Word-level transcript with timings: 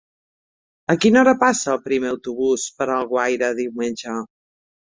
A 0.93 0.95
quina 1.03 1.21
hora 1.21 1.33
passa 1.43 1.69
el 1.75 1.83
primer 1.91 2.11
autobús 2.15 2.65
per 2.81 2.89
Alguaire 2.97 3.53
diumenge? 3.63 4.19